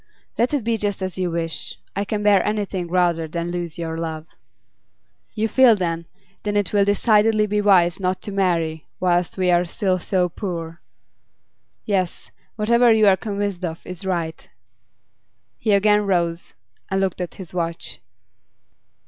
[0.35, 1.77] 'Let it be just as you wish.
[1.95, 4.25] I can bear anything rather than lose your love.'
[5.35, 6.07] 'You feel, then,
[6.41, 10.81] that it will decidedly be wise not to marry whilst we are still so poor?'
[11.85, 14.49] 'Yes; whatever you are convinced of is right.'
[15.59, 16.55] He again rose,
[16.89, 18.01] and looked at his watch.